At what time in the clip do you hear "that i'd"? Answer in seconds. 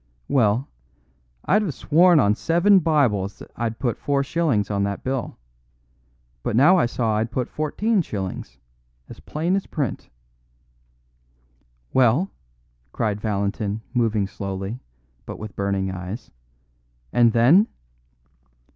3.37-3.77